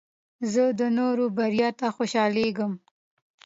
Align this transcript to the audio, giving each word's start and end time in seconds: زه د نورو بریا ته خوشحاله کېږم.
زه 0.51 0.63
د 0.79 0.81
نورو 0.97 1.25
بریا 1.37 1.69
ته 1.79 1.87
خوشحاله 1.95 2.41
کېږم. 2.47 2.73